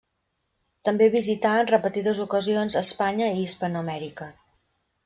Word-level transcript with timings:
També 0.89 1.09
visità, 1.17 1.51
en 1.65 1.69
repetides 1.73 2.23
ocasions, 2.27 2.79
Espanya 2.85 3.33
i 3.37 3.47
Hispanoamèrica. 3.47 4.35